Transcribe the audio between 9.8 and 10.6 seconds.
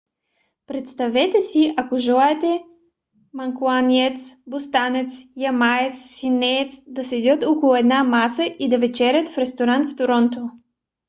в торонто